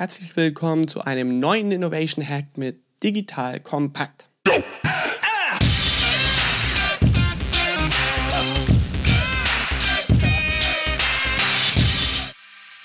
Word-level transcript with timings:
Herzlich 0.00 0.34
willkommen 0.34 0.88
zu 0.88 1.02
einem 1.02 1.40
neuen 1.40 1.70
Innovation 1.72 2.26
Hack 2.26 2.56
mit 2.56 2.80
Digital 3.02 3.60
Kompakt. 3.60 4.30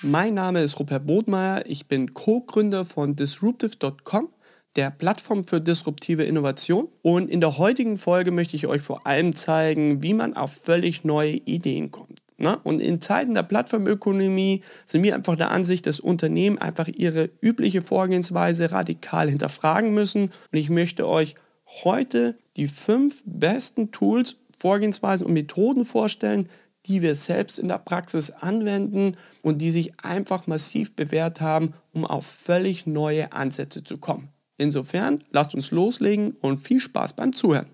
Mein 0.02 0.34
Name 0.34 0.62
ist 0.62 0.78
Rupert 0.78 1.08
Bodmeier, 1.08 1.66
ich 1.66 1.88
bin 1.88 2.14
Co-Gründer 2.14 2.84
von 2.84 3.16
disruptive.com, 3.16 4.28
der 4.76 4.92
Plattform 4.92 5.46
für 5.46 5.62
disruptive 5.62 6.26
Innovation. 6.26 6.90
Und 7.02 7.30
in 7.30 7.40
der 7.40 7.58
heutigen 7.58 7.96
Folge 7.96 8.32
möchte 8.32 8.58
ich 8.58 8.68
euch 8.68 8.82
vor 8.82 9.08
allem 9.08 9.34
zeigen, 9.36 10.04
wie 10.04 10.14
man 10.14 10.36
auf 10.36 10.52
völlig 10.52 11.06
neue 11.06 11.32
Ideen 11.32 11.92
kommt. 11.92 12.05
Ne? 12.38 12.58
Und 12.64 12.82
in 12.82 13.02
Zeiten 13.02 13.34
der 13.34 13.44
Plattformökonomie 13.44 14.62
sind 14.86 15.04
wir 15.04 15.16
einfach 15.16 15.36
der 15.36 15.52
Ansicht, 15.52 15.88
dass 15.88 16.00
Unternehmen 16.00 16.58
einfach 16.58 16.88
ihre 16.88 17.30
übliche 17.42 17.82
Vorgehensweise 17.82 18.72
radikal 18.72 19.30
hinterfragen 19.30 19.94
müssen. 19.94 20.24
Und 20.24 20.60
ich 20.60 20.70
möchte 20.70 21.08
euch 21.08 21.36
heute 21.84 22.38
die 22.58 22.68
fünf 22.68 23.24
besten 23.26 23.92
Tools, 23.92 24.38
Vorgehensweisen 24.58 25.26
und 25.26 25.34
Methoden 25.34 25.86
vorstellen, 25.86 26.50
die 26.86 27.02
wir 27.02 27.16
selbst 27.16 27.58
in 27.58 27.68
der 27.68 27.80
Praxis 27.80 28.32
anwenden 28.32 29.18
und 29.42 29.60
die 29.60 29.72
sich 29.72 30.00
einfach 30.04 30.48
massiv 30.48 30.96
bewährt 30.96 31.42
haben, 31.42 31.74
um 31.94 32.06
auf 32.06 32.26
völlig 32.26 32.86
neue 32.86 33.34
Ansätze 33.34 33.84
zu 33.84 33.98
kommen. 33.98 34.30
Insofern 34.58 35.24
lasst 35.32 35.56
uns 35.56 35.72
loslegen 35.72 36.36
und 36.42 36.60
viel 36.60 36.80
Spaß 36.80 37.14
beim 37.14 37.34
Zuhören. 37.34 37.68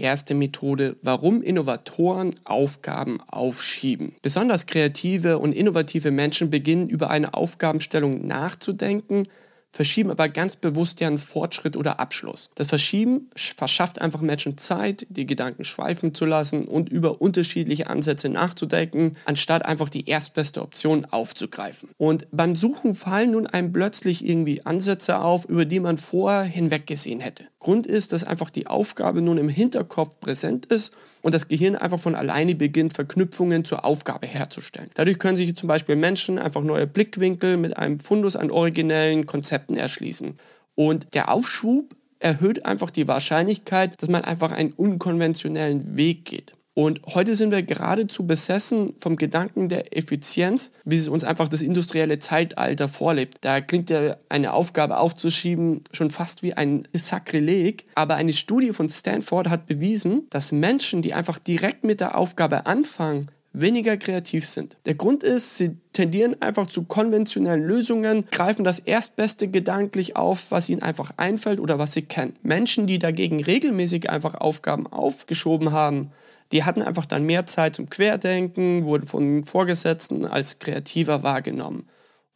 Erste 0.00 0.34
Methode, 0.34 0.96
warum 1.02 1.42
Innovatoren 1.42 2.34
Aufgaben 2.44 3.20
aufschieben. 3.26 4.16
Besonders 4.22 4.66
kreative 4.66 5.38
und 5.38 5.52
innovative 5.52 6.10
Menschen 6.10 6.48
beginnen 6.48 6.88
über 6.88 7.10
eine 7.10 7.34
Aufgabenstellung 7.34 8.26
nachzudenken, 8.26 9.28
verschieben 9.72 10.10
aber 10.10 10.28
ganz 10.28 10.56
bewusst 10.56 11.00
deren 11.00 11.18
Fortschritt 11.18 11.76
oder 11.76 12.00
Abschluss. 12.00 12.50
Das 12.54 12.68
Verschieben 12.68 13.30
verschafft 13.36 14.00
einfach 14.00 14.20
Menschen 14.20 14.58
Zeit, 14.58 15.06
die 15.10 15.26
Gedanken 15.26 15.64
schweifen 15.64 16.14
zu 16.14 16.24
lassen 16.24 16.64
und 16.64 16.88
über 16.88 17.20
unterschiedliche 17.20 17.88
Ansätze 17.88 18.28
nachzudenken, 18.28 19.16
anstatt 19.24 19.64
einfach 19.64 19.88
die 19.88 20.08
erstbeste 20.08 20.62
Option 20.62 21.04
aufzugreifen. 21.04 21.90
Und 21.98 22.26
beim 22.32 22.56
Suchen 22.56 22.94
fallen 22.94 23.32
nun 23.32 23.46
einem 23.46 23.72
plötzlich 23.72 24.26
irgendwie 24.26 24.64
Ansätze 24.66 25.20
auf, 25.20 25.44
über 25.44 25.64
die 25.64 25.80
man 25.80 25.98
vorher 25.98 26.42
hinweggesehen 26.42 27.20
hätte. 27.20 27.44
Grund 27.60 27.86
ist, 27.86 28.12
dass 28.14 28.24
einfach 28.24 28.48
die 28.48 28.66
Aufgabe 28.66 29.20
nun 29.20 29.36
im 29.36 29.50
Hinterkopf 29.50 30.18
präsent 30.18 30.66
ist 30.66 30.96
und 31.20 31.34
das 31.34 31.46
Gehirn 31.46 31.76
einfach 31.76 32.00
von 32.00 32.14
alleine 32.14 32.54
beginnt, 32.54 32.94
Verknüpfungen 32.94 33.66
zur 33.66 33.84
Aufgabe 33.84 34.26
herzustellen. 34.26 34.88
Dadurch 34.94 35.18
können 35.18 35.36
sich 35.36 35.54
zum 35.54 35.68
Beispiel 35.68 35.94
Menschen 35.94 36.38
einfach 36.38 36.62
neue 36.62 36.86
Blickwinkel 36.86 37.58
mit 37.58 37.76
einem 37.76 38.00
Fundus 38.00 38.34
an 38.34 38.50
originellen 38.50 39.26
Konzepten 39.26 39.76
erschließen. 39.76 40.38
Und 40.74 41.14
der 41.14 41.30
Aufschub 41.30 41.94
erhöht 42.18 42.64
einfach 42.64 42.90
die 42.90 43.06
Wahrscheinlichkeit, 43.06 44.00
dass 44.00 44.08
man 44.08 44.24
einfach 44.24 44.52
einen 44.52 44.72
unkonventionellen 44.72 45.96
Weg 45.98 46.24
geht. 46.24 46.52
Und 46.80 47.02
heute 47.08 47.34
sind 47.34 47.50
wir 47.50 47.62
geradezu 47.62 48.26
besessen 48.26 48.94
vom 49.00 49.16
Gedanken 49.16 49.68
der 49.68 49.94
Effizienz, 49.94 50.72
wie 50.86 50.96
es 50.96 51.08
uns 51.08 51.24
einfach 51.24 51.48
das 51.48 51.60
industrielle 51.60 52.20
Zeitalter 52.20 52.88
vorlebt. 52.88 53.36
Da 53.42 53.60
klingt 53.60 53.90
ja 53.90 54.16
eine 54.30 54.54
Aufgabe 54.54 54.96
aufzuschieben 54.96 55.84
schon 55.92 56.10
fast 56.10 56.42
wie 56.42 56.54
ein 56.54 56.88
Sakrileg. 56.94 57.84
Aber 57.96 58.14
eine 58.14 58.32
Studie 58.32 58.72
von 58.72 58.88
Stanford 58.88 59.50
hat 59.50 59.66
bewiesen, 59.66 60.26
dass 60.30 60.52
Menschen, 60.52 61.02
die 61.02 61.12
einfach 61.12 61.38
direkt 61.38 61.84
mit 61.84 62.00
der 62.00 62.16
Aufgabe 62.16 62.64
anfangen, 62.64 63.30
weniger 63.52 63.98
kreativ 63.98 64.48
sind. 64.48 64.78
Der 64.86 64.94
Grund 64.94 65.22
ist, 65.22 65.58
sie 65.58 65.76
tendieren 65.92 66.40
einfach 66.40 66.66
zu 66.66 66.84
konventionellen 66.84 67.62
Lösungen, 67.62 68.24
greifen 68.30 68.64
das 68.64 68.78
erstbeste 68.78 69.48
gedanklich 69.48 70.16
auf, 70.16 70.50
was 70.50 70.70
ihnen 70.70 70.80
einfach 70.80 71.12
einfällt 71.18 71.60
oder 71.60 71.78
was 71.78 71.92
sie 71.92 72.02
kennen. 72.02 72.36
Menschen, 72.42 72.86
die 72.86 72.98
dagegen 72.98 73.44
regelmäßig 73.44 74.08
einfach 74.08 74.34
Aufgaben 74.34 74.86
aufgeschoben 74.86 75.72
haben, 75.72 76.10
die 76.52 76.64
hatten 76.64 76.82
einfach 76.82 77.06
dann 77.06 77.24
mehr 77.24 77.46
Zeit 77.46 77.76
zum 77.76 77.90
Querdenken, 77.90 78.84
wurden 78.84 79.06
von 79.06 79.44
Vorgesetzten 79.44 80.24
als 80.26 80.58
kreativer 80.58 81.22
wahrgenommen. 81.22 81.88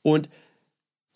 Und 0.03 0.29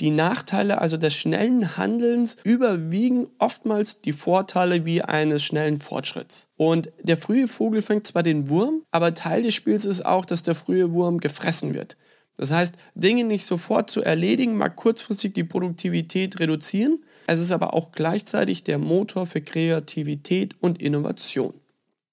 die 0.01 0.11
Nachteile 0.11 0.81
also 0.81 0.97
des 0.97 1.15
schnellen 1.15 1.77
Handelns 1.77 2.37
überwiegen 2.45 3.29
oftmals 3.39 4.01
die 4.01 4.13
Vorteile 4.13 4.87
wie 4.87 5.03
eines 5.03 5.43
schnellen 5.43 5.81
Fortschritts. 5.81 6.49
Und 6.57 6.91
der 7.03 7.17
frühe 7.17 7.49
Vogel 7.49 7.83
fängt 7.83 8.07
zwar 8.07 8.23
den 8.23 8.49
Wurm, 8.49 8.83
aber 8.93 9.15
Teil 9.15 9.43
des 9.43 9.55
Spiels 9.55 9.85
ist 9.85 10.07
auch, 10.07 10.25
dass 10.25 10.45
der 10.45 10.55
frühe 10.55 10.93
Wurm 10.93 11.19
gefressen 11.19 11.75
wird. 11.75 11.97
Das 12.37 12.53
heißt, 12.53 12.77
Dinge 12.95 13.25
nicht 13.25 13.45
sofort 13.45 13.91
zu 13.91 14.01
erledigen, 14.01 14.57
mag 14.57 14.77
kurzfristig 14.77 15.35
die 15.35 15.43
Produktivität 15.43 16.39
reduzieren. 16.39 17.03
Es 17.27 17.41
ist 17.41 17.51
aber 17.51 17.75
auch 17.75 17.91
gleichzeitig 17.91 18.63
der 18.63 18.79
Motor 18.79 19.27
für 19.27 19.41
Kreativität 19.41 20.55
und 20.61 20.81
Innovation. 20.81 21.55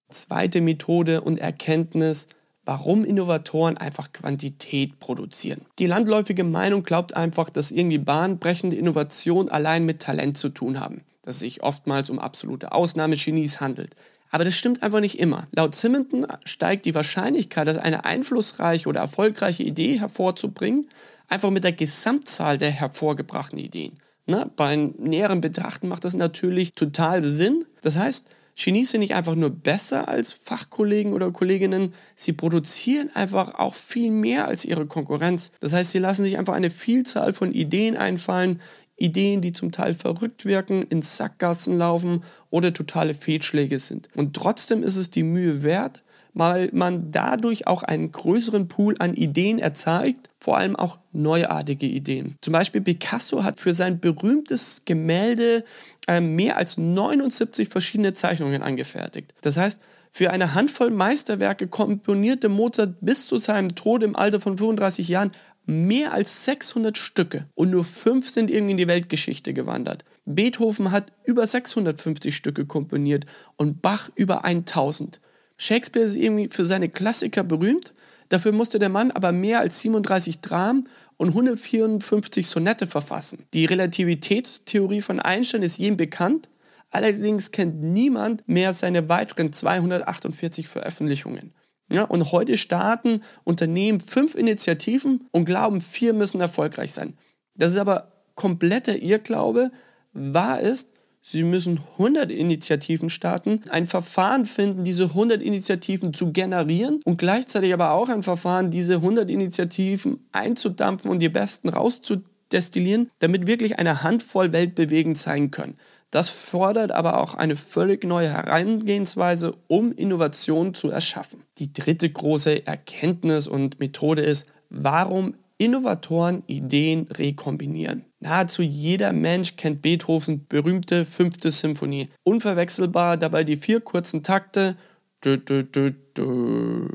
Zweite 0.10 0.62
Methode 0.62 1.22
und 1.22 1.40
Erkenntnis, 1.40 2.28
warum 2.66 3.06
Innovatoren 3.06 3.78
einfach 3.78 4.12
Quantität 4.12 5.00
produzieren. 5.00 5.62
Die 5.80 5.88
landläufige 5.88 6.44
Meinung 6.44 6.84
glaubt 6.84 7.16
einfach, 7.16 7.50
dass 7.50 7.72
irgendwie 7.72 7.98
bahnbrechende 7.98 8.76
Innovationen 8.76 9.52
allein 9.52 9.86
mit 9.86 10.02
Talent 10.02 10.38
zu 10.38 10.50
tun 10.50 10.80
haben, 10.80 11.04
dass 11.22 11.36
es 11.36 11.42
sich 11.42 11.64
oftmals 11.64 12.10
um 12.10 12.20
absolute 12.20 12.72
Ausnahmegenies 12.72 13.60
handelt. 13.62 13.96
Aber 14.32 14.44
das 14.44 14.56
stimmt 14.56 14.84
einfach 14.84 15.00
nicht 15.00 15.20
immer. 15.20 15.48
Laut 15.52 15.76
Simonton 15.76 16.26
steigt 16.44 16.86
die 16.86 16.96
Wahrscheinlichkeit, 16.96 17.68
dass 17.68 17.78
eine 17.78 18.04
einflussreiche 18.06 18.90
oder 18.90 19.00
erfolgreiche 19.00 19.64
Idee 19.64 20.00
hervorzubringen, 20.00 20.90
einfach 21.28 21.52
mit 21.52 21.64
der 21.64 21.72
Gesamtzahl 21.72 22.58
der 22.58 22.72
hervorgebrachten 22.72 23.60
Ideen. 23.60 23.94
Na, 24.26 24.50
beim 24.56 24.96
näheren 24.98 25.40
Betrachten 25.40 25.88
macht 25.88 26.04
das 26.04 26.16
natürlich 26.16 26.74
total 26.74 27.22
Sinn. 27.22 27.66
Das 27.82 27.98
heißt, 27.98 28.36
Genies 28.58 28.92
sind 28.92 29.02
nicht 29.02 29.16
einfach 29.16 29.36
nur 29.36 29.50
besser 29.50 30.08
als 30.08 30.32
Fachkollegen 30.32 31.14
oder 31.14 31.32
Kolleginnen, 31.32 31.94
sie 32.16 32.32
produzieren 32.32 33.10
einfach 33.14 33.56
auch 33.56 33.76
viel 33.76 34.12
mehr 34.12 34.48
als 34.48 34.64
ihre 34.64 34.86
Konkurrenz. 34.86 35.52
Das 35.60 35.74
heißt, 35.74 35.92
sie 35.92 36.00
lassen 36.00 36.24
sich 36.24 36.38
einfach 36.38 36.54
eine 36.54 36.72
Vielzahl 36.72 37.34
von 37.34 37.52
Ideen 37.52 37.98
einfallen, 37.98 38.62
Ideen, 38.98 39.42
die 39.42 39.52
zum 39.52 39.74
Teil 39.74 39.94
verrückt 39.94 40.46
wirken, 40.46 40.84
ins 40.84 41.18
Sackgassen 41.18 41.78
laufen 41.78 42.24
oder 42.50 42.74
totale 42.74 43.14
Fehlschläge 43.14 43.80
sind. 43.80 44.08
Und 44.16 44.36
trotzdem 44.36 44.84
ist 44.84 44.96
es 44.96 45.12
die 45.12 45.24
Mühe 45.24 45.64
wert, 45.64 46.04
weil 46.36 46.70
man 46.74 47.12
dadurch 47.12 47.66
auch 47.66 47.82
einen 47.82 48.12
größeren 48.12 48.68
Pool 48.68 48.96
an 49.00 49.16
Ideen 49.16 49.58
erzeugt, 49.58 50.30
vor 50.40 50.58
allem 50.58 50.76
auch 50.76 51.00
neuartige 51.14 51.88
Ideen. 51.88 52.36
Zum 52.42 52.52
Beispiel 52.52 52.82
Picasso 52.82 53.44
hat 53.44 53.60
für 53.60 53.74
sein 53.74 54.00
berühmtes 54.00 54.84
Gemälde 54.86 55.64
äh, 56.08 56.20
mehr 56.20 56.58
als 56.58 56.78
79 56.78 57.70
verschiedene 57.70 58.14
Zeichnungen 58.14 58.62
angefertigt. 58.62 59.34
Das 59.42 59.58
heißt, 59.58 59.82
für 60.12 60.32
eine 60.32 60.54
Handvoll 60.54 60.92
Meisterwerke 60.92 61.68
komponierte 61.68 62.50
Mozart 62.50 62.98
bis 63.02 63.28
zu 63.28 63.38
seinem 63.38 63.74
Tod 63.74 64.04
im 64.04 64.16
Alter 64.16 64.40
von 64.40 64.58
35 64.58 65.08
Jahren 65.08 65.32
mehr 65.66 66.14
als 66.14 66.46
600 66.46 66.98
Stücke 66.98 67.48
und 67.56 67.72
nur 67.72 67.86
fünf 67.86 68.30
sind 68.30 68.52
irgendwie 68.52 68.72
in 68.72 68.78
die 68.78 68.88
Weltgeschichte 68.88 69.54
gewandert. 69.54 70.06
Beethoven 70.26 70.92
hat 70.92 71.12
über 71.24 71.48
650 71.48 72.36
Stücke 72.36 72.66
komponiert 72.66 73.26
und 73.56 73.82
Bach 73.82 74.10
über 74.16 74.46
1000. 74.46 75.20
Shakespeare 75.58 76.06
ist 76.06 76.16
irgendwie 76.16 76.50
für 76.50 76.66
seine 76.66 76.90
Klassiker 76.90 77.44
berühmt. 77.44 77.94
Dafür 78.30 78.52
musste 78.52 78.80
der 78.80 78.90
Mann 78.90 79.12
aber 79.12 79.32
mehr 79.32 79.60
als 79.60 79.80
37 79.82 80.42
Dramen 80.42 80.90
und 81.18 81.30
154 81.30 82.48
Sonette 82.48 82.88
verfassen. 82.88 83.46
Die 83.54 83.66
Relativitätstheorie 83.66 85.02
von 85.02 85.20
Einstein 85.20 85.64
ist 85.64 85.78
jedem 85.78 85.98
bekannt. 85.98 86.50
Allerdings 86.92 87.52
kennt 87.52 87.82
niemand 87.82 88.48
mehr 88.48 88.74
seine 88.74 89.10
weiteren 89.10 89.54
248 89.54 90.68
Veröffentlichungen. 90.68 91.54
Ja, 91.90 92.04
und 92.04 92.32
heute 92.32 92.58
starten 92.58 93.22
Unternehmen 93.44 94.00
fünf 94.00 94.34
Initiativen 94.36 95.28
und 95.32 95.46
glauben, 95.46 95.82
vier 95.82 96.14
müssen 96.14 96.42
erfolgreich 96.42 96.94
sein. 96.94 97.16
Das 97.56 97.74
ist 97.74 97.78
aber 97.78 98.12
kompletter 98.34 98.98
Irrglaube. 98.98 99.72
Wahr 100.14 100.62
ist, 100.62 100.95
Sie 101.28 101.42
müssen 101.42 101.80
100 101.94 102.30
Initiativen 102.30 103.10
starten, 103.10 103.60
ein 103.70 103.88
Verfahren 103.88 104.46
finden, 104.46 104.84
diese 104.84 105.06
100 105.06 105.42
Initiativen 105.42 106.14
zu 106.14 106.32
generieren 106.32 107.02
und 107.04 107.18
gleichzeitig 107.18 107.74
aber 107.74 107.94
auch 107.94 108.10
ein 108.10 108.22
Verfahren, 108.22 108.70
diese 108.70 108.98
100 108.98 109.28
Initiativen 109.32 110.20
einzudampfen 110.32 111.10
und 111.10 111.18
die 111.18 111.30
besten 111.30 111.70
rauszudestillieren, 111.70 113.10
damit 113.18 113.48
wirklich 113.48 113.80
eine 113.80 114.04
Handvoll 114.04 114.54
weltbewegend 114.54 115.18
sein 115.18 115.50
können. 115.50 115.80
Das 116.12 116.30
fordert 116.30 116.92
aber 116.92 117.20
auch 117.20 117.34
eine 117.34 117.56
völlig 117.56 118.04
neue 118.04 118.30
Herangehensweise, 118.30 119.56
um 119.66 119.94
Innovation 119.94 120.76
zu 120.76 120.92
erschaffen. 120.92 121.42
Die 121.58 121.74
dritte 121.74 122.08
große 122.08 122.68
Erkenntnis 122.68 123.48
und 123.48 123.80
Methode 123.80 124.22
ist, 124.22 124.46
warum 124.70 125.34
Innovatoren 125.58 126.44
Ideen 126.48 127.08
rekombinieren. 127.12 128.06
Nahezu 128.26 128.64
jeder 128.64 129.14
Mensch 129.14 129.56
kennt 129.56 129.84
Beethovens 129.84 130.42
berühmte 130.50 131.06
fünfte 131.06 131.52
Symphonie. 131.52 132.10
Unverwechselbar 132.24 133.18
dabei 133.18 133.44
die 133.44 133.56
vier 133.56 133.82
kurzen 133.82 134.24
Takte. 134.24 134.78
Dö, 135.24 135.38
dö, 135.38 135.64
dö, 135.64 136.88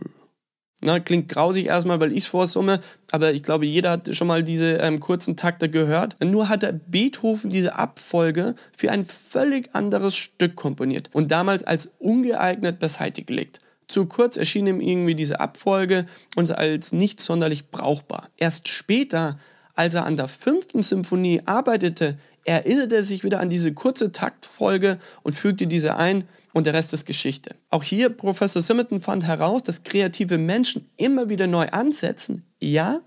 Na, 0.80 0.98
klingt 0.98 1.28
grausig 1.28 1.66
erstmal, 1.66 2.00
weil 2.00 2.10
ich 2.10 2.24
es 2.24 2.28
vorsumme, 2.28 2.80
aber 3.12 3.32
ich 3.32 3.44
glaube, 3.44 3.64
jeder 3.64 3.92
hat 3.92 4.16
schon 4.16 4.26
mal 4.26 4.42
diese 4.42 4.78
ähm, 4.78 4.98
kurzen 4.98 5.36
Takte 5.36 5.68
gehört. 5.68 6.16
Nur 6.20 6.48
hat 6.48 6.64
Beethoven 6.90 7.48
diese 7.48 7.76
Abfolge 7.76 8.54
für 8.76 8.90
ein 8.90 9.04
völlig 9.04 9.72
anderes 9.72 10.16
Stück 10.16 10.56
komponiert 10.56 11.10
und 11.12 11.30
damals 11.30 11.62
als 11.62 11.92
ungeeignet 12.00 12.80
beiseite 12.80 13.22
gelegt. 13.22 13.60
Zu 13.86 14.06
kurz 14.06 14.36
erschien 14.36 14.66
ihm 14.66 14.80
irgendwie 14.80 15.14
diese 15.14 15.38
Abfolge 15.38 16.06
und 16.34 16.50
als 16.50 16.92
nicht 16.92 17.20
sonderlich 17.20 17.70
brauchbar. 17.70 18.30
Erst 18.36 18.66
später, 18.66 19.38
als 19.74 19.94
er 19.94 20.04
an 20.04 20.16
der 20.16 20.28
fünften 20.28 20.82
Symphonie 20.82 21.42
arbeitete, 21.46 22.18
erinnerte 22.44 22.96
er 22.96 23.04
sich 23.04 23.24
wieder 23.24 23.40
an 23.40 23.50
diese 23.50 23.72
kurze 23.72 24.12
Taktfolge 24.12 24.98
und 25.22 25.34
fügte 25.34 25.66
diese 25.66 25.96
ein 25.96 26.24
und 26.52 26.66
der 26.66 26.74
Rest 26.74 26.92
ist 26.92 27.06
Geschichte. 27.06 27.54
Auch 27.70 27.82
hier, 27.82 28.10
Professor 28.10 28.62
Simerton 28.62 29.00
fand 29.00 29.24
heraus, 29.24 29.62
dass 29.62 29.84
kreative 29.84 30.38
Menschen 30.38 30.88
immer 30.96 31.28
wieder 31.28 31.46
neu 31.46 31.68
ansetzen, 31.68 32.44
ja, 32.58 33.00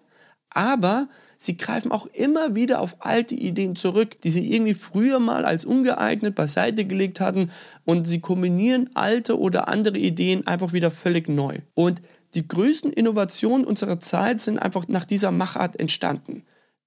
aber 0.49 1.09
sie 1.37 1.57
greifen 1.57 1.91
auch 1.91 2.05
immer 2.07 2.55
wieder 2.55 2.79
auf 2.79 2.97
alte 2.99 3.35
Ideen 3.35 3.75
zurück, 3.75 4.21
die 4.21 4.29
sie 4.29 4.53
irgendwie 4.53 4.75
früher 4.75 5.19
mal 5.19 5.45
als 5.45 5.65
ungeeignet 5.65 6.35
beiseite 6.35 6.85
gelegt 6.85 7.19
hatten 7.19 7.51
und 7.85 8.07
sie 8.07 8.21
kombinieren 8.21 8.89
alte 8.93 9.37
oder 9.37 9.67
andere 9.67 9.97
Ideen 9.97 10.47
einfach 10.47 10.73
wieder 10.73 10.91
völlig 10.91 11.27
neu. 11.27 11.59
Und 11.73 12.01
die 12.35 12.47
größten 12.47 12.93
Innovationen 12.93 13.65
unserer 13.65 13.99
Zeit 13.99 14.41
sind 14.41 14.59
einfach 14.59 14.87
nach 14.87 15.05
dieser 15.05 15.31
Machart 15.31 15.79
entstanden. 15.79 16.43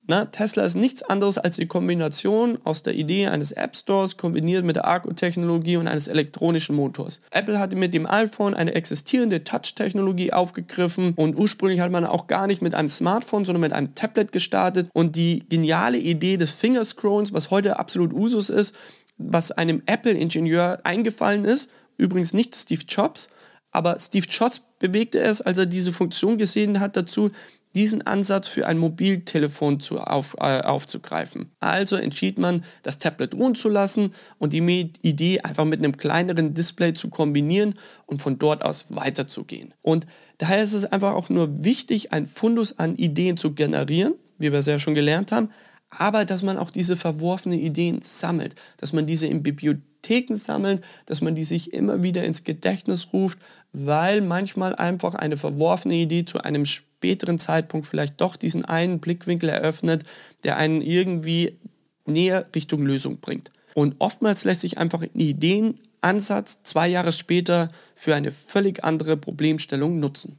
Na, 0.09 0.27
Tesla 0.27 0.63
ist 0.63 0.77
nichts 0.77 1.03
anderes 1.03 1.37
als 1.37 1.57
die 1.57 1.67
Kombination 1.67 2.59
aus 2.63 2.85
der 2.85 2.95
Idee 2.95 3.27
eines 3.27 3.51
App 3.51 3.77
Stores 3.77 4.17
kombiniert 4.17 4.65
mit 4.65 4.77
der 4.77 4.87
Akkutechnologie 4.87 5.79
und 5.79 5.89
eines 5.89 6.07
elektronischen 6.07 6.77
Motors. 6.77 7.21
Apple 7.33 7.59
hatte 7.59 7.75
mit 7.75 7.93
dem 7.93 8.07
iPhone 8.07 8.55
eine 8.55 8.75
existierende 8.77 9.43
Touch-Technologie 9.43 10.33
aufgegriffen 10.33 11.15
und 11.17 11.37
ursprünglich 11.37 11.81
hat 11.81 11.91
man 11.91 12.07
auch 12.07 12.29
gar 12.29 12.47
nicht 12.47 12.63
mit 12.63 12.73
einem 12.73 12.89
Smartphone, 12.89 13.45
sondern 13.45 13.63
mit 13.63 13.73
einem 13.73 13.95
Tablet 13.95 14.31
gestartet 14.31 14.91
und 14.93 15.17
die 15.17 15.45
geniale 15.49 15.99
Idee 15.99 16.37
des 16.37 16.53
Fingerscrollens, 16.53 17.33
was 17.33 17.51
heute 17.51 17.81
absolut 17.81 18.13
Usus 18.13 18.49
ist, 18.49 18.77
was 19.19 19.51
einem 19.51 19.83
Apple-Ingenieur 19.87 20.79
eingefallen 20.85 21.45
ist, 21.45 21.73
übrigens 21.97 22.33
nicht 22.33 22.55
Steve 22.55 22.83
Jobs, 22.87 23.29
aber 23.73 23.99
Steve 23.99 24.27
Jobs 24.31 24.63
bewegte 24.79 25.21
es, 25.21 25.43
als 25.43 25.59
er 25.59 25.67
diese 25.67 25.93
Funktion 25.93 26.39
gesehen 26.39 26.79
hat, 26.79 26.97
dazu, 26.97 27.31
diesen 27.77 28.07
Ansatz 28.07 28.49
für 28.49 28.67
ein 28.67 28.79
Mobiltelefon 28.79 29.81
zu, 29.81 30.01
auf, 30.01 30.35
äh, 30.41 30.63
aufzugreifen. 30.63 31.53
Also 31.61 31.97
entschied 31.97 32.39
man, 32.39 32.65
das 32.83 32.99
Tablet 32.99 33.35
ruhen 33.35 33.55
zu 33.55 33.69
lassen 33.69 34.15
und 34.39 34.55
die 34.55 34.91
Idee 35.03 35.41
einfach 35.41 35.67
mit 35.67 35.79
einem 35.79 35.97
kleineren 35.97 36.55
Display 36.55 36.95
zu 36.95 37.11
kombinieren 37.11 37.75
und 38.07 38.23
von 38.23 38.39
dort 38.39 38.65
aus 38.65 38.87
weiterzugehen. 38.89 39.75
Und 39.83 40.07
daher 40.39 40.65
ist 40.65 40.73
es 40.73 40.87
einfach 40.87 41.13
auch 41.13 41.29
nur 41.29 41.65
wichtig, 41.65 42.13
ein 42.13 42.25
Fundus 42.25 42.79
an 42.79 42.97
Ideen 42.97 43.37
zu 43.37 43.53
generieren, 43.53 44.15
wie 44.39 44.53
wir 44.53 44.59
es 44.59 44.67
ja 44.67 44.79
schon 44.79 44.95
gelernt 44.95 45.31
haben, 45.31 45.51
aber 45.91 46.25
dass 46.25 46.43
man 46.43 46.59
auch 46.59 46.71
diese 46.71 46.97
verworfenen 46.97 47.59
Ideen 47.59 48.01
sammelt, 48.03 48.55
dass 48.79 48.93
man 48.93 49.07
diese 49.07 49.27
in 49.27 49.43
Bibliotheken 49.43 50.37
sammelt, 50.37 50.83
dass 51.05 51.21
man 51.21 51.35
die 51.35 51.45
sich 51.45 51.73
immer 51.75 52.03
wieder 52.03 52.25
ins 52.25 52.43
Gedächtnis 52.43 53.09
ruft, 53.13 53.39
weil 53.73 54.23
manchmal 54.23 54.75
einfach 54.75 55.15
eine 55.15 55.37
verworfene 55.37 55.95
Idee 55.95 56.25
zu 56.25 56.41
einem 56.41 56.65
späteren 56.97 57.39
Zeitpunkt 57.39 57.87
vielleicht 57.87 58.21
doch 58.21 58.37
diesen 58.37 58.65
einen 58.65 59.01
Blickwinkel 59.01 59.51
eröffnet, 59.51 60.05
der 60.45 60.57
einen 60.57 60.81
irgendwie 60.81 61.59
näher 62.07 62.47
Richtung 62.55 62.83
Lösung 62.83 63.21
bringt. 63.21 63.51
Und 63.75 63.97
oftmals 63.99 64.45
lässt 64.45 64.63
sich 64.63 64.79
einfach 64.79 65.03
ein 65.03 65.11
Ideenansatz 65.21 66.63
zwei 66.63 66.89
Jahre 66.89 67.13
später 67.13 67.71
für 67.95 68.15
eine 68.15 68.33
völlig 68.33 68.83
andere 68.85 69.17
Problemstellung 69.19 70.01
nutzen. 70.01 70.39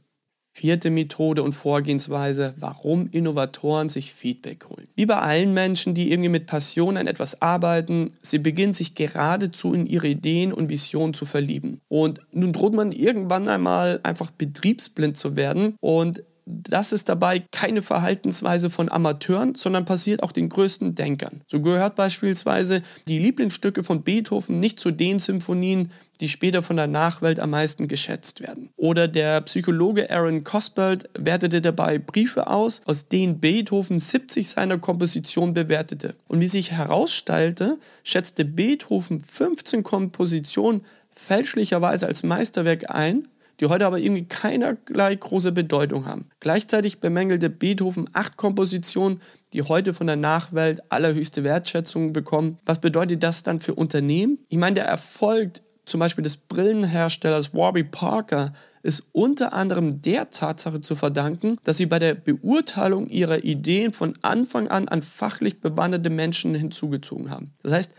Vierte 0.50 0.90
Methode 0.90 1.44
und 1.44 1.52
Vorgehensweise, 1.52 2.54
warum 2.58 3.08
Innovatoren 3.12 3.88
sich 3.88 4.12
Feedback 4.12 4.68
holen. 4.68 4.88
Wie 4.96 5.06
bei 5.06 5.18
allen 5.18 5.54
Menschen, 5.54 5.94
die 5.94 6.10
irgendwie 6.10 6.30
mit 6.30 6.46
Passion 6.46 6.96
an 6.96 7.06
etwas 7.06 7.40
arbeiten, 7.40 8.14
sie 8.22 8.40
beginnen 8.40 8.74
sich 8.74 8.96
geradezu 8.96 9.72
in 9.72 9.86
ihre 9.86 10.08
Ideen 10.08 10.52
und 10.52 10.68
Visionen 10.68 11.14
zu 11.14 11.26
verlieben. 11.26 11.80
Und 11.86 12.20
nun 12.32 12.52
droht 12.52 12.74
man 12.74 12.90
irgendwann 12.90 13.48
einmal 13.48 14.00
einfach 14.02 14.32
betriebsblind 14.32 15.16
zu 15.16 15.36
werden 15.36 15.76
und 15.78 16.24
das 16.50 16.92
ist 16.92 17.08
dabei 17.08 17.40
keine 17.52 17.82
Verhaltensweise 17.82 18.70
von 18.70 18.90
Amateuren, 18.90 19.54
sondern 19.54 19.84
passiert 19.84 20.22
auch 20.22 20.32
den 20.32 20.48
größten 20.48 20.94
Denkern. 20.94 21.42
So 21.46 21.60
gehört 21.60 21.94
beispielsweise 21.94 22.82
die 23.06 23.18
Lieblingsstücke 23.18 23.82
von 23.82 24.02
Beethoven 24.02 24.58
nicht 24.58 24.80
zu 24.80 24.90
den 24.90 25.18
Symphonien, 25.18 25.92
die 26.20 26.28
später 26.28 26.62
von 26.62 26.76
der 26.76 26.86
Nachwelt 26.86 27.38
am 27.38 27.50
meisten 27.50 27.86
geschätzt 27.86 28.40
werden. 28.40 28.70
Oder 28.76 29.08
der 29.08 29.42
Psychologe 29.42 30.10
Aaron 30.10 30.42
Cosbelt 30.42 31.10
wertete 31.16 31.60
dabei 31.60 31.98
Briefe 31.98 32.46
aus, 32.46 32.80
aus 32.86 33.08
denen 33.08 33.40
Beethoven 33.40 33.98
70 33.98 34.48
seiner 34.48 34.78
Kompositionen 34.78 35.54
bewertete. 35.54 36.14
Und 36.28 36.40
wie 36.40 36.48
sich 36.48 36.72
herausstellte, 36.72 37.78
schätzte 38.04 38.44
Beethoven 38.44 39.22
15 39.22 39.82
Kompositionen 39.82 40.80
fälschlicherweise 41.14 42.06
als 42.06 42.22
Meisterwerk 42.22 42.90
ein 42.90 43.28
die 43.60 43.66
heute 43.66 43.86
aber 43.86 43.98
irgendwie 43.98 44.24
keinerlei 44.24 45.14
große 45.14 45.52
Bedeutung 45.52 46.06
haben. 46.06 46.28
Gleichzeitig 46.40 47.00
bemängelte 47.00 47.50
Beethoven 47.50 48.08
acht 48.12 48.36
Kompositionen, 48.36 49.20
die 49.52 49.62
heute 49.62 49.94
von 49.94 50.06
der 50.06 50.16
Nachwelt 50.16 50.80
allerhöchste 50.90 51.44
Wertschätzung 51.44 52.12
bekommen. 52.12 52.58
Was 52.66 52.80
bedeutet 52.80 53.22
das 53.22 53.42
dann 53.42 53.60
für 53.60 53.74
Unternehmen? 53.74 54.38
Ich 54.48 54.58
meine, 54.58 54.74
der 54.74 54.84
Erfolg 54.84 55.52
zum 55.86 56.00
Beispiel 56.00 56.22
des 56.22 56.36
Brillenherstellers 56.36 57.54
Warby 57.54 57.82
Parker 57.82 58.52
ist 58.82 59.08
unter 59.12 59.54
anderem 59.54 60.02
der 60.02 60.30
Tatsache 60.30 60.80
zu 60.80 60.94
verdanken, 60.94 61.56
dass 61.64 61.78
sie 61.78 61.86
bei 61.86 61.98
der 61.98 62.14
Beurteilung 62.14 63.08
ihrer 63.08 63.42
Ideen 63.42 63.92
von 63.92 64.14
Anfang 64.22 64.68
an 64.68 64.88
an 64.88 65.02
fachlich 65.02 65.60
bewanderte 65.60 66.10
Menschen 66.10 66.54
hinzugezogen 66.54 67.30
haben. 67.30 67.52
Das 67.62 67.72
heißt, 67.72 67.92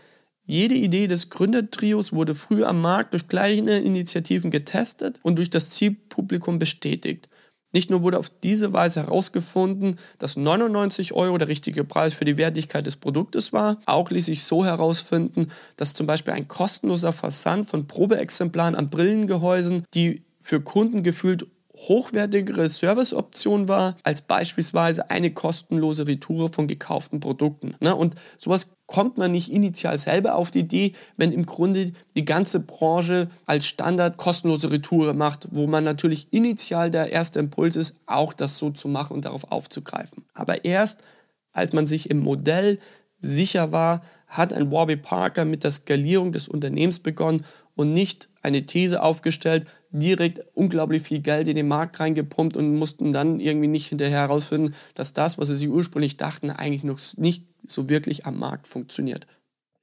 jede 0.50 0.74
Idee 0.74 1.06
des 1.06 1.30
Gründertrios 1.30 2.12
wurde 2.12 2.34
früh 2.34 2.64
am 2.64 2.80
Markt 2.80 3.12
durch 3.12 3.28
kleine 3.28 3.78
Initiativen 3.78 4.50
getestet 4.50 5.20
und 5.22 5.36
durch 5.36 5.48
das 5.48 5.70
Zielpublikum 5.70 6.58
bestätigt. 6.58 7.28
Nicht 7.72 7.88
nur 7.88 8.02
wurde 8.02 8.18
auf 8.18 8.30
diese 8.30 8.72
Weise 8.72 9.04
herausgefunden, 9.04 9.96
dass 10.18 10.36
99 10.36 11.12
Euro 11.12 11.38
der 11.38 11.46
richtige 11.46 11.84
Preis 11.84 12.14
für 12.14 12.24
die 12.24 12.36
Wertigkeit 12.36 12.84
des 12.84 12.96
Produktes 12.96 13.52
war, 13.52 13.78
auch 13.86 14.10
ließ 14.10 14.26
sich 14.26 14.42
so 14.42 14.64
herausfinden, 14.64 15.52
dass 15.76 15.94
zum 15.94 16.08
Beispiel 16.08 16.34
ein 16.34 16.48
kostenloser 16.48 17.12
Versand 17.12 17.70
von 17.70 17.86
Probeexemplaren 17.86 18.74
an 18.74 18.90
Brillengehäusen, 18.90 19.84
die 19.94 20.24
für 20.40 20.60
Kunden 20.60 21.04
gefühlt 21.04 21.46
hochwertigere 21.88 22.68
Serviceoption 22.68 23.68
war, 23.68 23.96
als 24.02 24.22
beispielsweise 24.22 25.10
eine 25.10 25.32
kostenlose 25.32 26.06
Retour 26.06 26.52
von 26.52 26.68
gekauften 26.68 27.20
Produkten. 27.20 27.74
Ne? 27.80 27.94
Und 27.94 28.14
sowas 28.36 28.74
kommt 28.90 29.18
man 29.18 29.30
nicht 29.30 29.52
initial 29.52 29.96
selber 29.96 30.34
auf 30.34 30.50
die 30.50 30.58
Idee, 30.58 30.92
wenn 31.16 31.30
im 31.30 31.46
Grunde 31.46 31.92
die 32.16 32.24
ganze 32.24 32.58
Branche 32.58 33.28
als 33.46 33.66
Standard 33.66 34.16
kostenlose 34.16 34.72
Retour 34.72 35.14
macht, 35.14 35.46
wo 35.52 35.68
man 35.68 35.84
natürlich 35.84 36.26
initial 36.32 36.90
der 36.90 37.12
erste 37.12 37.38
Impuls 37.38 37.76
ist, 37.76 38.00
auch 38.06 38.32
das 38.32 38.58
so 38.58 38.70
zu 38.70 38.88
machen 38.88 39.14
und 39.14 39.24
darauf 39.26 39.52
aufzugreifen. 39.52 40.24
Aber 40.34 40.64
erst 40.64 41.04
als 41.52 41.72
man 41.72 41.86
sich 41.86 42.10
im 42.10 42.18
Modell 42.18 42.80
sicher 43.20 43.70
war, 43.70 44.02
hat 44.26 44.52
ein 44.52 44.72
Warby 44.72 44.96
Parker 44.96 45.44
mit 45.44 45.62
der 45.62 45.70
Skalierung 45.70 46.32
des 46.32 46.48
Unternehmens 46.48 46.98
begonnen 46.98 47.44
und 47.80 47.94
nicht 47.94 48.28
eine 48.42 48.66
These 48.66 49.02
aufgestellt, 49.02 49.66
direkt 49.90 50.40
unglaublich 50.52 51.02
viel 51.02 51.20
Geld 51.20 51.48
in 51.48 51.56
den 51.56 51.66
Markt 51.66 51.98
reingepumpt 51.98 52.54
und 52.54 52.76
mussten 52.76 53.14
dann 53.14 53.40
irgendwie 53.40 53.68
nicht 53.68 53.86
hinterher 53.86 54.18
herausfinden, 54.18 54.74
dass 54.94 55.14
das, 55.14 55.38
was 55.38 55.48
sie 55.48 55.68
ursprünglich 55.68 56.18
dachten, 56.18 56.50
eigentlich 56.50 56.84
noch 56.84 57.00
nicht 57.16 57.46
so 57.66 57.88
wirklich 57.88 58.26
am 58.26 58.38
Markt 58.38 58.68
funktioniert. 58.68 59.26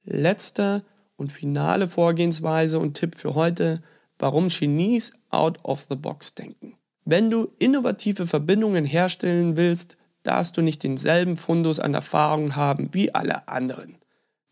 Letzte 0.04 0.84
und 1.16 1.32
finale 1.32 1.88
Vorgehensweise 1.88 2.78
und 2.78 2.94
Tipp 2.94 3.16
für 3.16 3.34
heute, 3.34 3.82
warum 4.16 4.46
Genies 4.46 5.12
out 5.30 5.58
of 5.64 5.88
the 5.90 5.96
box 5.96 6.36
denken. 6.36 6.76
Wenn 7.04 7.30
du 7.30 7.48
innovative 7.58 8.28
Verbindungen 8.28 8.84
herstellen 8.84 9.56
willst, 9.56 9.96
darfst 10.22 10.56
du 10.56 10.62
nicht 10.62 10.84
denselben 10.84 11.36
Fundus 11.36 11.80
an 11.80 11.94
Erfahrungen 11.94 12.54
haben 12.54 12.94
wie 12.94 13.12
alle 13.12 13.48
anderen. 13.48 13.97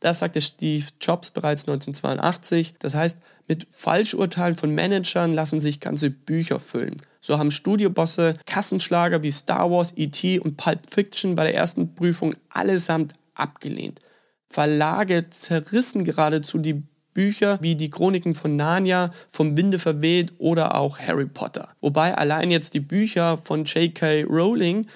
Das 0.06 0.20
sagte 0.20 0.40
Steve 0.40 0.84
Jobs 1.00 1.32
bereits 1.32 1.66
1982. 1.66 2.74
Das 2.78 2.94
heißt, 2.94 3.18
mit 3.48 3.66
Falschurteilen 3.68 4.54
von 4.56 4.72
Managern 4.72 5.34
lassen 5.34 5.60
sich 5.60 5.80
ganze 5.80 6.10
Bücher 6.10 6.60
füllen. 6.60 6.96
So 7.20 7.40
haben 7.40 7.50
Studiobosse 7.50 8.36
Kassenschlager 8.46 9.24
wie 9.24 9.32
Star 9.32 9.68
Wars, 9.68 9.94
E.T. 9.96 10.38
und 10.38 10.56
Pulp 10.58 10.88
Fiction 10.88 11.34
bei 11.34 11.42
der 11.42 11.56
ersten 11.56 11.96
Prüfung 11.96 12.36
allesamt 12.50 13.14
abgelehnt. 13.34 13.98
Verlage 14.48 15.28
zerrissen 15.30 16.04
geradezu 16.04 16.58
die 16.58 16.84
Bücher 17.12 17.58
wie 17.60 17.74
die 17.74 17.90
Chroniken 17.90 18.36
von 18.36 18.54
Narnia, 18.54 19.10
vom 19.28 19.56
Winde 19.56 19.80
verweht 19.80 20.34
oder 20.38 20.76
auch 20.76 21.00
Harry 21.00 21.26
Potter. 21.26 21.70
Wobei 21.80 22.16
allein 22.16 22.52
jetzt 22.52 22.74
die 22.74 22.80
Bücher 22.80 23.38
von 23.38 23.64
J.K. 23.64 24.22
Rowling 24.22 24.86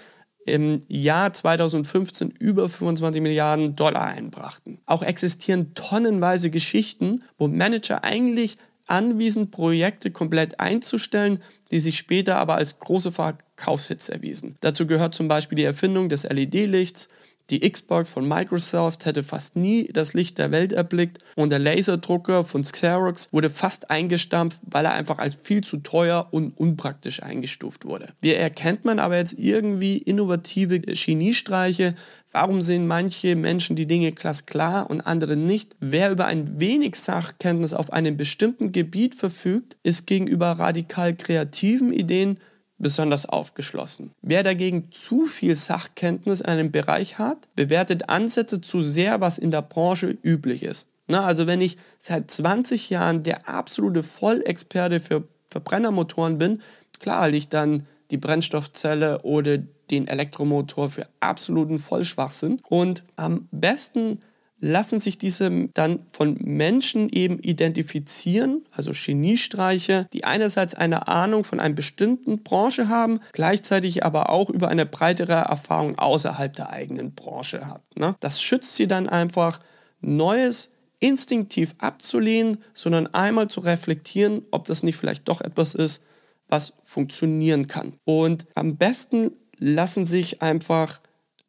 im 0.47 0.81
Jahr 0.89 1.33
2015 1.33 2.31
über 2.39 2.69
25 2.69 3.23
Milliarden 3.23 3.77
Dollar 3.77 4.07
einbrachten. 4.07 4.81
Auch 4.87 5.03
existieren 5.03 5.75
tonnenweise 5.75 6.51
Geschichten, 6.51 7.23
wo 7.39 7.49
Manager 7.49 8.05
eigentlich 8.05 8.57
anwiesen, 8.87 9.51
Projekte 9.51 10.11
komplett 10.11 10.59
einzustellen, 10.59 11.39
die 11.71 11.81
sich 11.81 11.97
später 11.97 12.37
aber 12.37 12.57
als 12.57 12.81
große 12.81 13.13
Verkaufshits 13.13 14.09
erwiesen. 14.09 14.57
Dazu 14.61 14.87
gehört 14.87 15.15
zum 15.15 15.29
Beispiel 15.29 15.57
die 15.57 15.65
Erfindung 15.65 16.09
des 16.09 16.25
LED-Lichts, 16.25 17.09
die 17.51 17.69
Xbox 17.69 18.11
von 18.11 18.29
Microsoft 18.29 19.05
hätte 19.07 19.23
fast 19.23 19.57
nie 19.57 19.89
das 19.93 20.15
Licht 20.15 20.39
der 20.39 20.51
Welt 20.51 20.73
erblickt 20.73 21.19
und 21.37 21.51
der 21.51 21.59
Laserdrucker 21.59 22.45
von 22.45 22.63
Xerox 22.63 23.29
wurde 23.33 23.51
fast 23.51 23.91
eingestampft, 23.91 24.61
weil 24.63 24.85
er 24.85 24.93
einfach 24.93 25.19
als 25.19 25.35
viel 25.35 25.63
zu 25.63 25.79
teuer 25.79 26.29
und 26.31 26.57
unpraktisch 26.57 27.23
eingestuft 27.23 27.85
wurde. 27.85 28.09
Wie 28.21 28.35
erkennt 28.35 28.85
man 28.85 28.99
aber 28.99 29.17
jetzt 29.17 29.39
irgendwie 29.39 29.99
innovative 29.99 30.81
Geniestreiche? 30.81 31.95
Warum 32.33 32.63
sehen 32.63 32.87
manche 32.87 33.35
Menschen 33.35 33.75
die 33.75 33.87
Dinge 33.87 34.13
glasklar 34.13 34.89
und 34.89 35.01
andere 35.01 35.37
nicht? 35.37 35.75
Wer 35.81 36.13
über 36.13 36.27
ein 36.27 36.61
wenig 36.61 36.95
Sachkenntnis 36.95 37.75
auf 37.75 37.93
einem 37.93 38.17
bestimmten 38.17 38.71
Gebiet 38.71 39.17
verfügt, 39.17 39.77
ist 39.83 40.07
gegenüber 40.07 40.53
radikal 40.53 41.15
kreativen 41.15 41.93
Ideen 41.93 42.39
besonders 42.81 43.27
aufgeschlossen. 43.27 44.13
Wer 44.23 44.43
dagegen 44.43 44.91
zu 44.91 45.27
viel 45.27 45.55
Sachkenntnis 45.55 46.41
in 46.41 46.47
einem 46.47 46.73
Bereich 46.73 47.19
hat, 47.19 47.49
bewertet 47.55 48.09
Ansätze 48.09 48.61
zu 48.61 48.81
sehr, 48.81 49.21
was 49.21 49.39
in 49.39 49.51
der 49.51 49.63
Branche 49.63 50.17
üblich 50.23 50.63
ist. 50.63 50.89
Na, 51.07 51.25
also 51.25 51.47
wenn 51.47 51.61
ich 51.61 51.77
seit 51.99 52.31
20 52.31 52.91
Jahren 52.91 53.23
der 53.23 53.49
absolute 53.49 54.03
Vollexperte 54.03 55.01
für 55.01 55.25
Verbrennermotoren 55.49 56.39
bin, 56.39 56.63
klar 57.01 57.23
halte 57.23 57.37
ich 57.37 57.49
dann 57.49 57.87
die 58.11 58.17
Brennstoffzelle 58.17 59.23
oder 59.23 59.59
den 59.91 60.09
Elektromotor 60.09 60.89
für 60.89 61.09
absoluten 61.21 61.79
Vollschwachsinn. 61.79 62.61
Und 62.69 63.05
am 63.17 63.49
besten 63.51 64.23
lassen 64.61 65.01
sich 65.01 65.19
diese 65.19 65.69
dann 65.75 66.01
von 66.13 66.37
Menschen 66.41 67.09
eben 67.09 67.39
identifizieren, 67.39 68.65
also 68.71 68.93
Geniestreiche, 68.93 70.07
die 70.13 70.25
einerseits 70.25 70.75
eine 70.75 71.09
Ahnung 71.09 71.45
von 71.45 71.61
einer 71.61 71.75
bestimmten 71.75 72.43
Branche 72.43 72.89
haben, 72.89 73.21
gleichzeitig 73.33 74.05
aber 74.05 74.31
auch 74.31 74.51
über 74.51 74.69
eine 74.69 74.87
breitere 74.87 75.33
Erfahrung 75.33 75.99
außerhalb 75.99 76.53
der 76.53 76.71
eigenen 76.71 77.15
Branche 77.15 77.67
hat. 77.67 77.83
Ne? 77.97 78.15
Das 78.21 78.41
schützt 78.41 78.77
sie 78.77 78.87
dann 78.87 79.09
einfach, 79.09 79.61
Neues 80.03 80.71
instinktiv 80.99 81.75
abzulehnen, 81.79 82.59
sondern 82.75 83.07
einmal 83.09 83.49
zu 83.49 83.61
reflektieren, 83.61 84.43
ob 84.51 84.67
das 84.67 84.83
nicht 84.83 84.97
vielleicht 84.97 85.29
doch 85.29 85.41
etwas 85.41 85.75
ist, 85.75 86.05
was 86.49 86.77
funktionieren 86.83 87.67
kann. 87.69 87.95
Und 88.05 88.47
am 88.55 88.77
besten 88.77 89.33
lassen 89.59 90.05
sich 90.05 90.43
einfach 90.43 91.01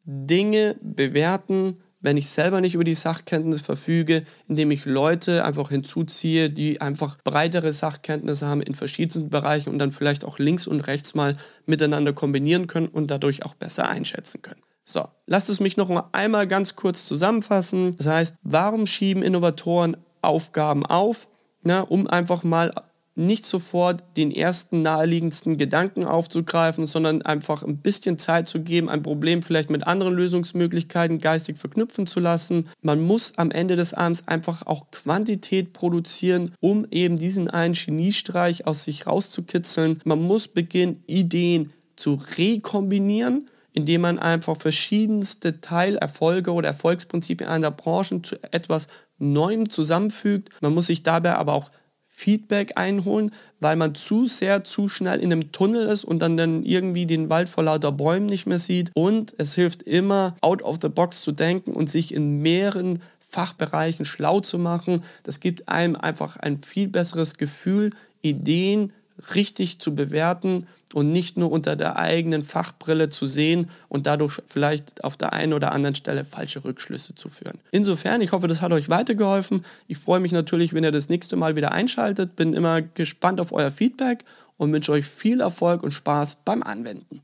Dinge 0.04 0.76
bewerten, 0.80 1.78
wenn 2.02 2.16
ich 2.16 2.28
selber 2.28 2.60
nicht 2.60 2.74
über 2.74 2.84
die 2.84 2.94
Sachkenntnis 2.94 3.62
verfüge, 3.62 4.24
indem 4.48 4.70
ich 4.70 4.84
Leute 4.84 5.44
einfach 5.44 5.70
hinzuziehe, 5.70 6.50
die 6.50 6.80
einfach 6.80 7.16
breitere 7.24 7.72
Sachkenntnisse 7.72 8.46
haben 8.46 8.60
in 8.60 8.74
verschiedensten 8.74 9.30
Bereichen 9.30 9.70
und 9.70 9.78
dann 9.78 9.92
vielleicht 9.92 10.24
auch 10.24 10.38
links 10.38 10.66
und 10.66 10.80
rechts 10.80 11.14
mal 11.14 11.36
miteinander 11.64 12.12
kombinieren 12.12 12.66
können 12.66 12.88
und 12.88 13.10
dadurch 13.10 13.44
auch 13.44 13.54
besser 13.54 13.88
einschätzen 13.88 14.42
können. 14.42 14.60
So, 14.84 15.04
lasst 15.26 15.48
es 15.48 15.60
mich 15.60 15.76
noch 15.76 16.12
einmal 16.12 16.48
ganz 16.48 16.74
kurz 16.74 17.06
zusammenfassen. 17.06 17.96
Das 17.96 18.08
heißt, 18.08 18.36
warum 18.42 18.86
schieben 18.86 19.22
Innovatoren 19.22 19.96
Aufgaben 20.20 20.84
auf? 20.84 21.28
Na, 21.62 21.80
um 21.80 22.08
einfach 22.08 22.42
mal 22.42 22.72
nicht 23.14 23.44
sofort 23.44 24.02
den 24.16 24.30
ersten 24.30 24.82
naheliegendsten 24.82 25.58
Gedanken 25.58 26.04
aufzugreifen, 26.04 26.86
sondern 26.86 27.22
einfach 27.22 27.62
ein 27.62 27.78
bisschen 27.78 28.18
Zeit 28.18 28.48
zu 28.48 28.60
geben, 28.60 28.88
ein 28.88 29.02
Problem 29.02 29.42
vielleicht 29.42 29.70
mit 29.70 29.86
anderen 29.86 30.14
Lösungsmöglichkeiten 30.14 31.18
geistig 31.18 31.58
verknüpfen 31.58 32.06
zu 32.06 32.20
lassen. 32.20 32.68
Man 32.80 33.02
muss 33.02 33.36
am 33.36 33.50
Ende 33.50 33.76
des 33.76 33.94
Abends 33.94 34.26
einfach 34.26 34.66
auch 34.66 34.90
Quantität 34.90 35.72
produzieren, 35.72 36.54
um 36.60 36.86
eben 36.90 37.16
diesen 37.16 37.50
einen 37.50 37.74
Geniestreich 37.74 38.66
aus 38.66 38.84
sich 38.84 39.06
rauszukitzeln. 39.06 40.00
Man 40.04 40.22
muss 40.22 40.48
beginnen, 40.48 41.02
Ideen 41.06 41.72
zu 41.96 42.20
rekombinieren 42.36 43.48
indem 43.74 44.02
man 44.02 44.18
einfach 44.18 44.56
verschiedenste 44.56 45.60
Teilerfolge 45.60 46.52
oder 46.52 46.68
Erfolgsprinzipien 46.68 47.48
einer 47.48 47.70
Branche 47.70 48.20
zu 48.22 48.36
etwas 48.52 48.86
Neuem 49.18 49.70
zusammenfügt. 49.70 50.50
Man 50.60 50.74
muss 50.74 50.88
sich 50.88 51.02
dabei 51.02 51.36
aber 51.36 51.54
auch 51.54 51.70
Feedback 52.14 52.72
einholen, 52.76 53.32
weil 53.58 53.74
man 53.74 53.94
zu 53.94 54.26
sehr, 54.26 54.62
zu 54.62 54.88
schnell 54.88 55.18
in 55.18 55.32
einem 55.32 55.50
Tunnel 55.50 55.88
ist 55.88 56.04
und 56.04 56.20
dann, 56.20 56.36
dann 56.36 56.62
irgendwie 56.62 57.06
den 57.06 57.30
Wald 57.30 57.48
vor 57.48 57.64
lauter 57.64 57.90
Bäumen 57.90 58.26
nicht 58.26 58.46
mehr 58.46 58.58
sieht. 58.58 58.90
Und 58.94 59.34
es 59.38 59.54
hilft 59.54 59.82
immer, 59.82 60.36
out 60.42 60.62
of 60.62 60.78
the 60.80 60.88
box 60.88 61.22
zu 61.22 61.32
denken 61.32 61.72
und 61.72 61.90
sich 61.90 62.14
in 62.14 62.42
mehreren 62.42 63.02
Fachbereichen 63.28 64.04
schlau 64.04 64.40
zu 64.40 64.58
machen. 64.58 65.02
Das 65.22 65.40
gibt 65.40 65.68
einem 65.68 65.96
einfach 65.96 66.36
ein 66.36 66.62
viel 66.62 66.86
besseres 66.86 67.38
Gefühl, 67.38 67.90
Ideen 68.20 68.92
richtig 69.34 69.78
zu 69.78 69.94
bewerten 69.94 70.66
und 70.92 71.12
nicht 71.12 71.36
nur 71.36 71.50
unter 71.50 71.76
der 71.76 71.96
eigenen 71.96 72.42
Fachbrille 72.42 73.08
zu 73.08 73.26
sehen 73.26 73.70
und 73.88 74.06
dadurch 74.06 74.42
vielleicht 74.46 75.04
auf 75.04 75.16
der 75.16 75.32
einen 75.32 75.52
oder 75.52 75.72
anderen 75.72 75.94
Stelle 75.94 76.24
falsche 76.24 76.64
Rückschlüsse 76.64 77.14
zu 77.14 77.28
führen. 77.28 77.58
Insofern, 77.70 78.20
ich 78.20 78.32
hoffe, 78.32 78.48
das 78.48 78.62
hat 78.62 78.72
euch 78.72 78.88
weitergeholfen. 78.88 79.64
Ich 79.88 79.98
freue 79.98 80.20
mich 80.20 80.32
natürlich, 80.32 80.74
wenn 80.74 80.84
ihr 80.84 80.92
das 80.92 81.08
nächste 81.08 81.36
Mal 81.36 81.56
wieder 81.56 81.72
einschaltet. 81.72 82.36
Bin 82.36 82.52
immer 82.52 82.82
gespannt 82.82 83.40
auf 83.40 83.52
euer 83.52 83.70
Feedback 83.70 84.24
und 84.56 84.72
wünsche 84.72 84.92
euch 84.92 85.06
viel 85.06 85.40
Erfolg 85.40 85.82
und 85.82 85.92
Spaß 85.92 86.36
beim 86.44 86.62
Anwenden. 86.62 87.22